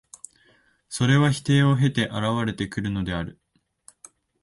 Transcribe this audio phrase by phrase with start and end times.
[0.89, 3.39] それは否定を経て現れてくるのである。